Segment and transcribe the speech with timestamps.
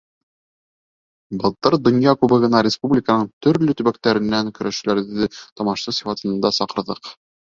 [1.41, 7.13] Былтыр Донъя кубогына республиканың төрлө төбәктәренән көрәшселәрҙе тамашасы сифатында саҡырҙыҡ.